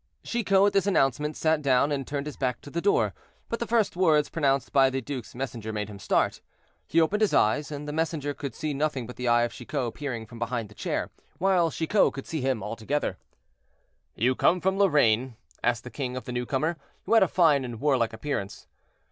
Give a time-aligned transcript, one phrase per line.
[0.23, 3.13] Chicot, at this announcement, sat down and turned his back to the door;
[3.49, 6.41] but the first words pronounced by the duke's messenger made him start.
[6.87, 7.67] He opened his eyes.
[7.69, 11.11] The messenger could see nothing but the eye of Chicot peering from behind the chair,
[11.37, 13.19] while Chicot could see him altogether.
[14.15, 17.63] "You come from Lorraine?" asked the king of the new comer, who had a fine
[17.63, 18.65] and warlike appearance.